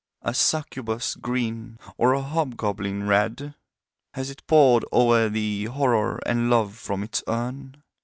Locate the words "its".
7.03-7.21